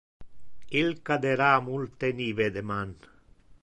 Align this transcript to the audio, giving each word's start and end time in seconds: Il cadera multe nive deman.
Il 0.79 0.89
cadera 1.09 1.51
multe 1.67 2.07
nive 2.21 2.47
deman. 2.57 2.89